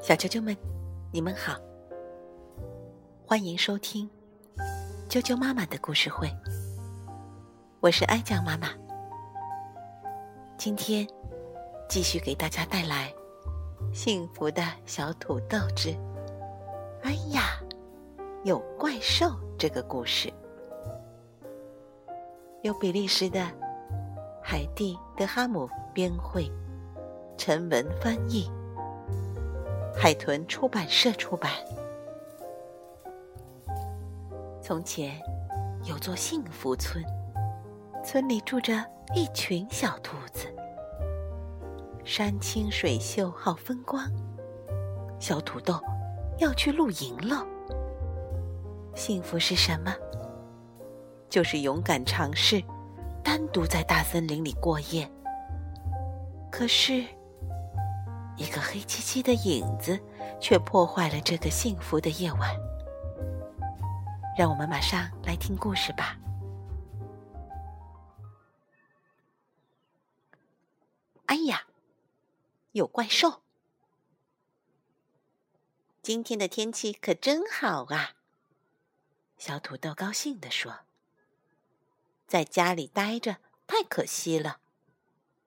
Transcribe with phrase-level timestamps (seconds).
[0.00, 0.56] 小啾啾们，
[1.12, 1.58] 你们好，
[3.26, 4.08] 欢迎收听
[5.08, 6.34] 啾啾妈妈的故事会。
[7.80, 8.68] 我是爱酱妈妈，
[10.56, 11.06] 今天
[11.88, 13.12] 继续给大家带来
[13.94, 15.90] 《幸福的小土豆之
[17.02, 17.60] 哎呀，
[18.44, 19.26] 有怪兽》
[19.58, 20.32] 这个故事，
[22.62, 23.46] 由比利时的
[24.50, 26.50] 海蒂·德哈姆编绘，
[27.36, 28.50] 陈文翻译。
[29.94, 31.52] 海豚出版社出版。
[34.62, 35.20] 从前
[35.84, 37.04] 有座幸福村，
[38.02, 38.82] 村里住着
[39.14, 40.46] 一群小兔子。
[42.02, 44.10] 山清水秀，好风光。
[45.20, 45.78] 小土豆
[46.38, 47.46] 要去露营了。
[48.94, 49.94] 幸福是什么？
[51.28, 52.64] 就是勇敢尝试，
[53.22, 55.10] 单独在大森林里过夜。
[56.50, 57.04] 可是。
[58.40, 60.00] 一个黑漆漆的影子，
[60.40, 62.56] 却破坏了这个幸福的夜晚。
[64.38, 66.16] 让我们马上来听故事吧。
[71.26, 71.64] 哎呀，
[72.70, 73.42] 有怪兽！
[76.00, 78.14] 今天的天气可真好啊！
[79.36, 80.72] 小土豆高兴地说
[82.28, 84.60] ：“在家里待着太可惜了，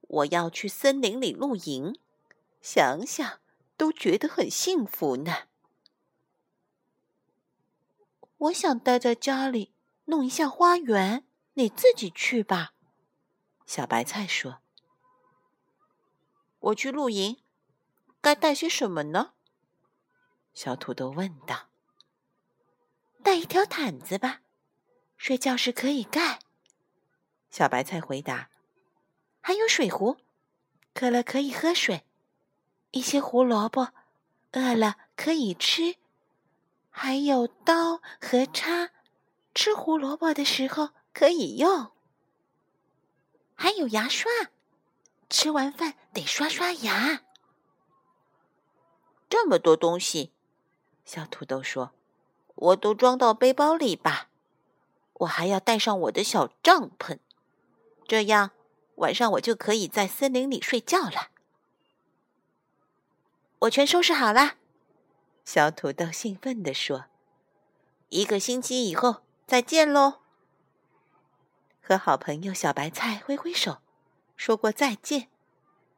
[0.00, 1.98] 我要去森林里露营。”
[2.60, 3.40] 想想
[3.76, 5.48] 都觉得很幸福呢。
[8.38, 9.74] 我想待在家里
[10.06, 12.72] 弄一下花园，你自己去吧。
[13.66, 14.60] 小白菜说
[16.58, 17.42] ：“我去露营，
[18.22, 19.34] 该带些什么呢？”
[20.54, 21.68] 小土豆问道。
[23.22, 24.40] “带一条毯子吧，
[25.18, 26.38] 睡觉时可以盖。”
[27.54, 28.50] 小白菜回答。
[29.40, 30.16] “还有水壶，
[30.92, 32.04] 渴了可以喝水。”
[32.90, 33.90] 一些胡萝卜，
[34.54, 35.94] 饿了可以吃；
[36.90, 38.90] 还有刀和叉，
[39.54, 41.92] 吃胡萝卜的时候可以用。
[43.54, 44.28] 还有牙刷，
[45.30, 47.22] 吃完饭得刷刷牙。
[49.28, 50.32] 这么多东西，
[51.04, 51.92] 小土豆说
[52.56, 54.28] ：“我都装到背包里吧。
[55.18, 57.20] 我还要带上我的小帐篷，
[58.06, 58.50] 这样
[58.96, 61.30] 晚上我就可以在森林里睡觉了。”
[63.60, 64.56] 我全收拾好了，
[65.44, 67.06] 小土豆兴奋地说
[68.10, 70.20] ：“一个星期以后再见喽！”
[71.80, 73.78] 和好朋友小白菜挥挥手，
[74.36, 75.28] 说过再见，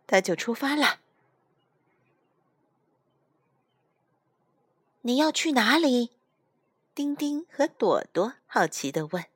[0.06, 1.00] 他就出发了。
[5.02, 6.12] 你要去哪里？
[6.94, 9.24] 丁丁和朵朵好奇地问。“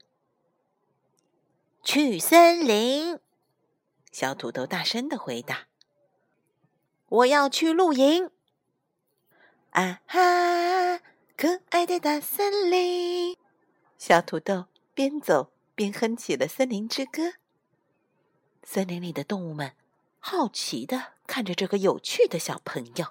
[1.83, 3.19] 去森林。”
[4.13, 5.67] 小土豆大声的回答。
[7.09, 8.31] 我要去露营，
[9.71, 11.01] 啊哈！
[11.37, 13.37] 可爱的大森林，
[13.99, 17.35] 小土豆边走边哼起了森林之歌。
[18.62, 19.75] 森林里的动物们
[20.19, 23.07] 好奇的看着这个有趣的小朋友。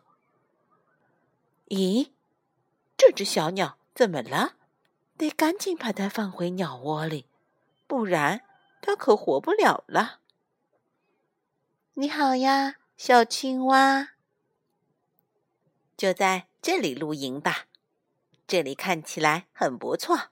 [1.68, 2.12] 咦，
[2.96, 4.54] 这只小鸟怎么了？
[5.18, 7.26] 得赶紧把它放回鸟窝里，
[7.88, 8.46] 不然
[8.82, 10.20] 它可活不了了。
[11.94, 12.78] 你好呀。
[12.98, 14.10] 小青蛙，
[15.96, 17.68] 就在这里露营吧。
[18.46, 20.32] 这里看起来很不错。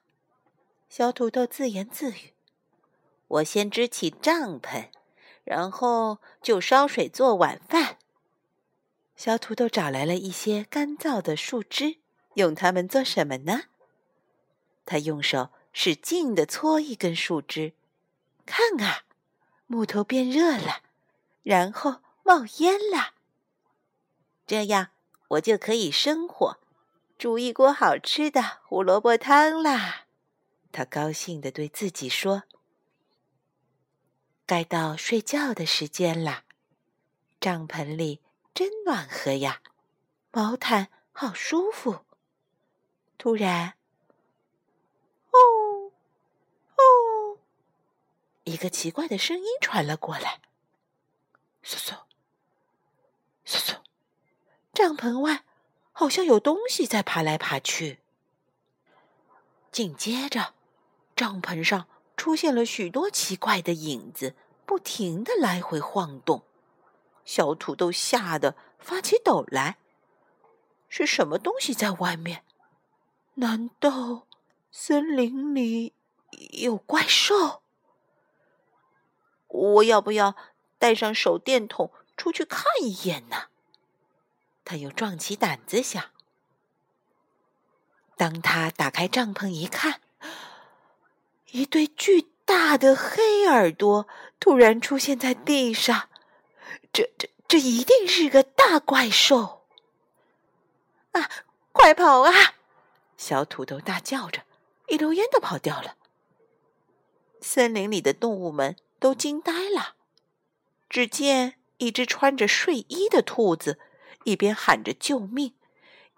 [0.90, 2.34] 小土豆自言自语
[3.30, 4.90] ：“我先支起帐篷，
[5.46, 8.00] 然后就烧水做晚饭。”
[9.16, 12.00] 小土豆找来了一些干燥的树枝，
[12.34, 13.62] 用它们做什么呢？
[14.86, 17.74] 他用手使劲的搓一根树枝，
[18.47, 19.03] 看啊，
[19.68, 20.81] 木头变热了，
[21.44, 22.02] 然后。
[22.28, 23.13] 冒烟了，
[24.46, 24.90] 这样
[25.30, 26.57] 我就可以生火，
[27.18, 30.07] 煮一锅好吃的胡萝卜汤啦！
[30.74, 32.44] 他高兴地对自己说
[34.46, 36.44] ：“该到睡觉的时间了，
[37.40, 38.19] 帐篷里
[38.54, 39.62] 真暖和呀，
[40.31, 42.01] 毛毯好舒服。”
[43.18, 43.75] 突然，
[45.31, 45.94] 哦
[46.75, 47.39] 哦，
[48.47, 50.39] 一个奇怪的声音传了过来，
[51.65, 51.97] 嗖嗖。
[53.45, 53.75] 嗖嗖，
[54.73, 55.44] 帐篷外
[55.91, 57.99] 好像有东西在爬来爬去。
[59.69, 60.53] 紧接着，
[61.13, 64.33] 帐篷上出现了许多奇怪的影子，
[64.65, 66.44] 不停的来回晃动。
[67.25, 69.77] 小土豆吓得发起抖来。
[70.88, 72.45] 是什么东西在外面？
[73.33, 74.25] 难道
[74.71, 75.94] 森林里
[76.61, 77.61] 有怪兽？
[79.47, 80.35] 我要不要
[80.77, 83.47] 带上手电筒出去看一眼呢。
[84.63, 86.11] 他又壮起胆子想。
[88.15, 90.01] 当他打开帐篷一看，
[91.51, 94.07] 一对巨大的黑耳朵
[94.39, 96.09] 突然出现在地上，
[96.91, 99.65] 这这这一定是个大怪兽！
[101.11, 101.29] 啊，
[101.71, 102.31] 快跑啊！
[103.15, 104.41] 小土豆大叫着，
[104.88, 105.95] 一溜烟的跑掉了。
[107.39, 109.95] 森林里的动物们都惊呆了。
[110.89, 113.79] 只见一只穿着睡衣的兔子，
[114.23, 115.53] 一边喊着救命，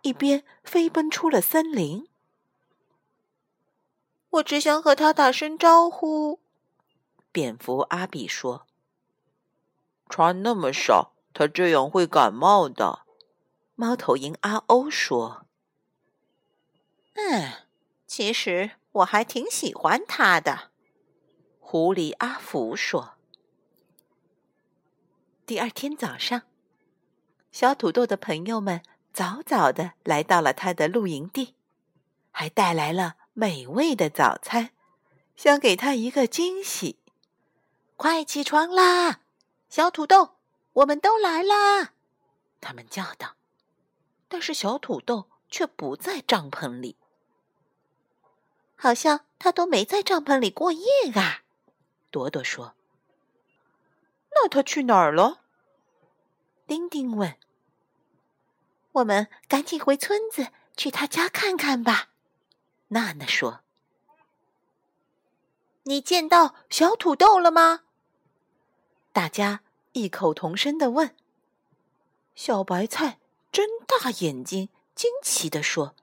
[0.03, 2.07] 一边飞奔出了森林。
[4.29, 6.39] 我只想和他打声招呼。
[7.31, 8.67] 蝙蝠阿比说
[10.07, 13.03] ：“穿那么少，他这样会感冒的。”
[13.75, 15.45] 猫头鹰阿欧说
[17.15, 17.65] ：“嗯，
[18.05, 20.68] 其实我还挺喜欢他的。”
[21.71, 23.13] 狐狸阿福说。
[25.45, 26.41] 第二天早上，
[27.51, 28.81] 小土豆的朋友们
[29.13, 31.53] 早早的来到了他的露营地，
[32.31, 33.17] 还带来了。
[33.33, 34.71] 美味的早餐，
[35.35, 36.97] 想给他一个惊喜。
[37.95, 39.19] 快起床啦，
[39.69, 40.37] 小土豆，
[40.73, 41.93] 我们都来啦！
[42.59, 43.35] 他们叫道。
[44.27, 46.97] 但是小土豆却不在帐篷里，
[48.75, 50.81] 好像他都没在帐篷里过夜
[51.13, 51.43] 啊。
[52.11, 52.75] 朵朵说
[54.31, 55.41] ：“那他去哪儿了？”
[56.65, 57.37] 丁丁问。
[58.93, 62.09] “我们赶紧回村子去他家看看吧。”
[62.89, 63.61] 娜娜说
[65.83, 67.81] ：“你见到小土豆了吗？”
[69.13, 69.61] 大家
[69.93, 71.15] 异口同声的问。
[72.35, 73.19] 小白菜
[73.51, 75.93] 睁大眼睛，惊奇的说：“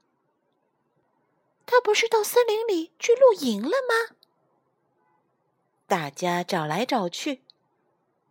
[1.65, 4.16] 他不是到森林里去露营了吗？”
[5.87, 7.43] 大家找来找去，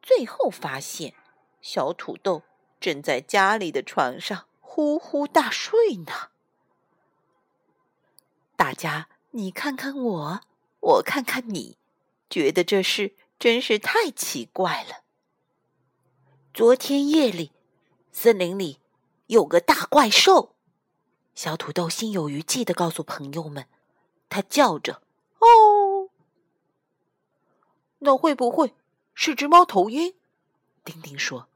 [0.01, 1.13] 最后发现
[1.61, 2.43] 小土豆
[2.79, 6.31] 正在家里的床上呼呼大睡呢。
[8.57, 10.41] 大家，你看看我，
[10.81, 11.77] 我看看你，
[12.29, 15.03] 觉得这事真是太奇怪了。
[16.53, 17.51] 昨天夜里，
[18.11, 18.79] 森林里
[19.27, 20.55] 有个大怪兽。
[21.33, 23.67] 小土豆心有余悸的告诉朋友们，
[24.29, 25.01] 他叫着
[25.39, 25.47] ：“哦，
[27.99, 28.73] 那会不会
[29.13, 30.15] 是只猫头鹰？”
[30.83, 31.47] 丁丁说：“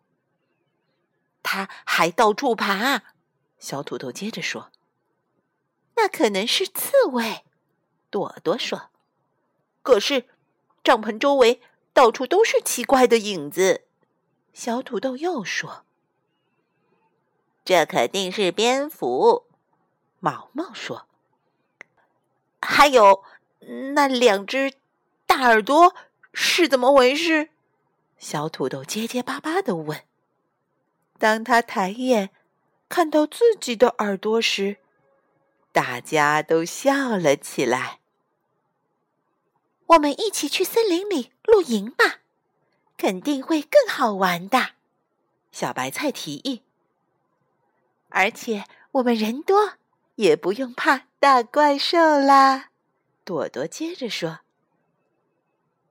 [1.43, 3.03] 它还到处爬。”
[3.59, 4.71] 小土豆接着说。
[5.95, 7.43] 那可能是刺猬，
[8.09, 8.89] 朵朵说。
[9.81, 10.29] 可是
[10.81, 11.61] 帐篷周围
[11.93, 13.85] 到处都是奇怪的影子。
[14.53, 15.83] 小土豆又说
[17.65, 19.45] ：“这肯定是蝙蝠。”
[20.21, 21.05] 毛毛说
[22.61, 23.25] ：“还有
[23.93, 24.73] 那两只
[25.25, 25.93] 大耳朵
[26.33, 27.49] 是怎么回事？”
[28.17, 30.03] 小土豆结结巴巴的问。
[31.17, 32.29] 当他抬眼
[32.87, 34.77] 看到自己的耳朵时，
[35.71, 37.99] 大家都笑了起来。
[39.87, 42.19] 我们一起去森林里露营吧，
[42.97, 44.71] 肯定会更好玩的。
[45.51, 46.63] 小白菜提议。
[48.09, 49.73] 而且我们人多，
[50.15, 52.69] 也不用怕大怪兽啦。
[53.23, 54.39] 朵朵接着说。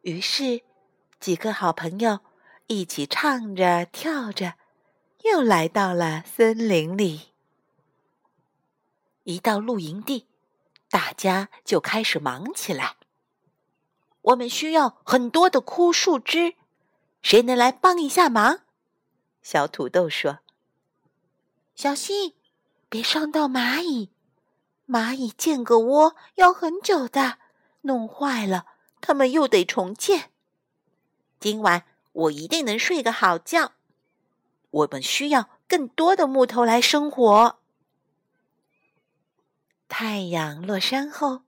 [0.02, 0.62] 于是，
[1.18, 2.20] 几个好朋友
[2.68, 4.54] 一起唱着跳着，
[5.24, 7.32] 又来到了森林里。
[9.24, 10.28] 一到露营地，
[10.88, 12.96] 大家就开始忙起来。
[14.22, 16.54] 我们需要很多的枯树枝，
[17.20, 18.60] 谁能来帮一下忙？
[19.42, 20.38] 小土豆说
[21.74, 22.34] ：“小心，
[22.88, 24.10] 别伤到蚂蚁。
[24.86, 27.38] 蚂蚁建个窝要很久的，
[27.82, 28.66] 弄坏了，
[29.00, 30.30] 他们又得重建。
[31.40, 33.72] 今晚我一定能睡个好觉。
[34.70, 37.58] 我们需要更多的木头来生火。”
[39.88, 41.42] 太阳落山后，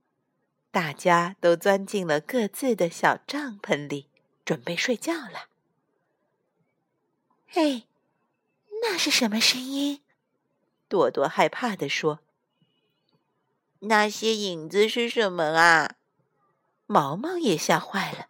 [0.71, 4.09] 大家都钻进了各自的小帐篷里，
[4.45, 5.49] 准备睡觉了。
[7.47, 7.87] 嘿，
[8.83, 10.01] 那是什么声音？
[10.89, 12.21] 朵朵害怕地说
[13.81, 15.97] ：“那些影子是什么啊？”
[16.93, 18.27] 毛毛也吓坏了。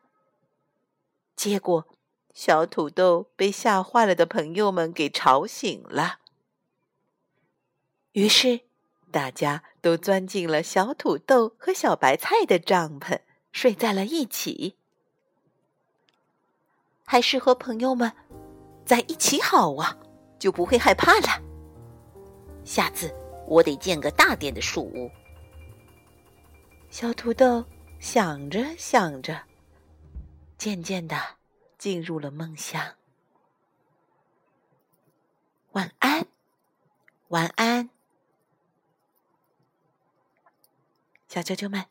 [1.34, 1.88] 结果，
[2.34, 6.18] 小土豆被吓坏了的朋友们给吵醒了。
[8.12, 8.60] 于是。
[9.12, 13.18] 大家都钻进了小土豆和小白菜的帐篷，
[13.50, 14.76] 睡在了一起。
[17.04, 18.12] 还是和朋友们
[18.86, 19.98] 在一起好啊，
[20.38, 21.42] 就不会害怕了。
[22.64, 23.12] 下次
[23.48, 25.10] 我得建个大点的树屋。
[26.88, 27.64] 小土豆
[28.00, 29.44] 想着想着，
[30.56, 31.36] 渐渐的
[31.76, 32.96] 进入了梦乡。
[35.72, 36.26] 晚安，
[37.28, 37.90] 晚安，
[41.28, 41.84] 小啾啾们，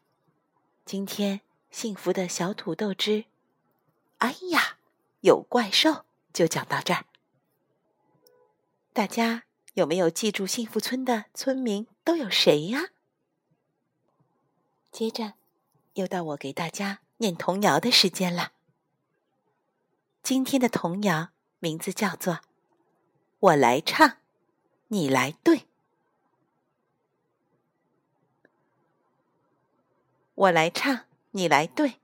[0.84, 3.26] 今天幸福的小土豆汁，
[4.18, 4.80] 哎呀，
[5.22, 7.06] 有怪兽，就讲到这儿。
[8.94, 9.44] 大家
[9.76, 12.90] 有没有记住幸福村的村民都有谁呀？
[14.92, 15.36] 接着，
[16.00, 18.54] 又到我给大家念童谣的时间了。
[20.24, 21.30] 今天的童谣
[21.60, 22.40] 名字叫做。
[23.40, 24.18] 我来唱，
[24.88, 25.68] 你来对。
[30.36, 31.02] 我来唱，
[31.32, 32.00] 你来对。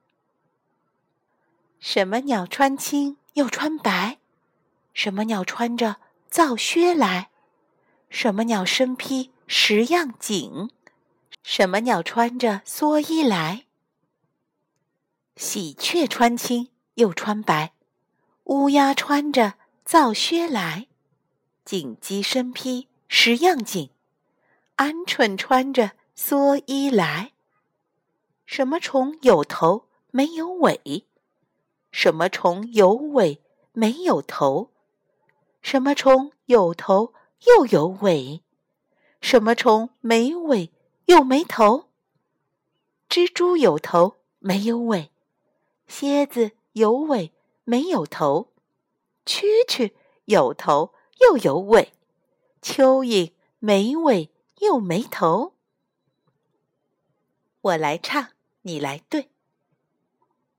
[1.80, 4.18] 什么鸟穿青又穿白？
[4.94, 5.98] 什么鸟穿着
[6.30, 7.30] 皂靴来？
[8.10, 10.70] 什么鸟身披十样锦？
[11.44, 13.66] 什么鸟穿着蓑衣来？
[15.38, 17.74] 喜鹊穿青又穿白，
[18.46, 20.88] 乌鸦穿着皂靴来。
[21.65, 23.89] 锦鸡身披十样锦，
[24.77, 27.34] 鹌鹑穿着蓑衣来。
[28.46, 31.06] 什么虫有头没有尾？
[31.92, 33.42] 什么虫有尾
[33.74, 34.72] 没有头？
[35.62, 37.13] 什么虫有头
[37.46, 38.42] 又有尾？
[39.20, 40.72] 什么虫没尾
[41.08, 41.89] 又没头？
[43.10, 45.12] 蜘蛛有头没有尾，
[45.88, 48.51] 蝎子有尾没有头，
[49.25, 49.94] 蛐蛐
[50.25, 50.94] 有头。
[51.22, 51.94] 又有尾，
[52.62, 55.54] 蚯蚓没尾又没头。
[57.62, 58.32] 我来唱，
[58.63, 59.30] 你来对。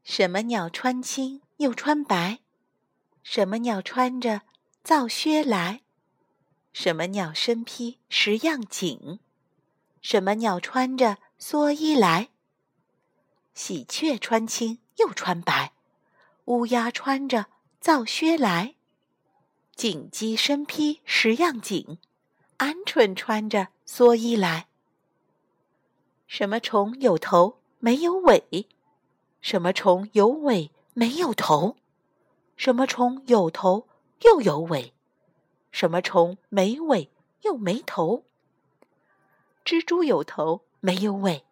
[0.02, 2.40] 什么鸟穿青又穿白？
[3.22, 4.42] 什么鸟穿着
[4.82, 5.82] 皂靴来？
[6.72, 9.20] 什么鸟身披十样锦？
[10.00, 12.30] 什么鸟穿着蓑衣来？
[13.56, 15.72] 喜鹊穿青又穿白，
[16.44, 17.46] 乌鸦穿着
[17.80, 18.74] 皂靴来。
[19.74, 21.98] 锦鸡身披十样锦，
[22.58, 24.68] 鹌鹑穿着蓑衣来。
[26.26, 28.68] 什么虫有头没有尾？
[29.40, 31.78] 什么虫有尾没有头？
[32.58, 33.88] 什么虫有头
[34.20, 34.92] 又有尾？
[35.72, 37.10] 什么虫没尾
[37.40, 38.22] 又没头？
[39.64, 41.46] 蜘蛛有头没有尾，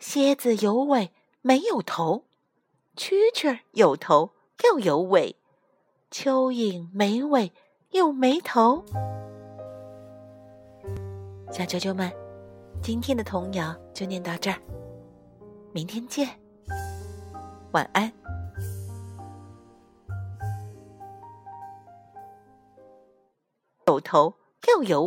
[0.00, 1.12] 蝎子有尾
[1.48, 2.24] 没有头，
[2.94, 4.32] 蛐蛐有头
[4.64, 5.34] 又有尾。
[6.10, 7.50] 蚯蚓没尾
[7.92, 8.84] 又没头，
[11.50, 12.12] 小啾啾们，
[12.82, 14.60] 今天的童谣就念到这儿，
[15.72, 16.28] 明天见，
[17.72, 18.12] 晚安。
[23.86, 24.34] 有头
[24.68, 25.06] 又有尾。